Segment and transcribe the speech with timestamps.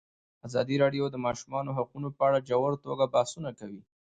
[0.47, 3.79] ازادي راډیو د د ماشومانو حقونه په اړه په ژوره توګه بحثونه کړي.